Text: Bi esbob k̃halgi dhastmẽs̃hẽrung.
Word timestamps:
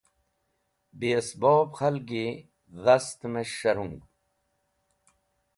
Bi 0.97 1.07
esbob 1.19 1.67
k̃halgi 1.75 2.25
dhastmẽs̃hẽrung. 2.83 3.97